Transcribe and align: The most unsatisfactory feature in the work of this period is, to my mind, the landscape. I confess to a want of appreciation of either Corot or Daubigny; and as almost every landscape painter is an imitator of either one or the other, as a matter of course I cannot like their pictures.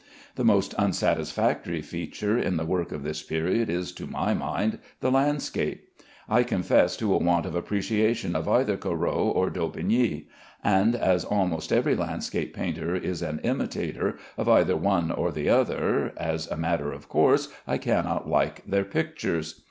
The 0.33 0.43
most 0.43 0.73
unsatisfactory 0.79 1.83
feature 1.83 2.35
in 2.35 2.57
the 2.57 2.65
work 2.65 2.91
of 2.91 3.03
this 3.03 3.21
period 3.21 3.69
is, 3.69 3.91
to 3.91 4.07
my 4.07 4.33
mind, 4.33 4.79
the 4.99 5.11
landscape. 5.11 5.87
I 6.27 6.41
confess 6.41 6.97
to 6.97 7.13
a 7.13 7.19
want 7.19 7.45
of 7.45 7.53
appreciation 7.53 8.35
of 8.35 8.49
either 8.49 8.77
Corot 8.77 9.35
or 9.35 9.51
Daubigny; 9.51 10.25
and 10.63 10.95
as 10.95 11.23
almost 11.23 11.71
every 11.71 11.93
landscape 11.95 12.51
painter 12.51 12.95
is 12.95 13.21
an 13.21 13.41
imitator 13.43 14.17
of 14.39 14.49
either 14.49 14.75
one 14.75 15.11
or 15.11 15.31
the 15.31 15.49
other, 15.49 16.13
as 16.17 16.47
a 16.47 16.57
matter 16.57 16.91
of 16.91 17.07
course 17.07 17.49
I 17.67 17.77
cannot 17.77 18.27
like 18.27 18.65
their 18.65 18.85
pictures. 18.85 19.59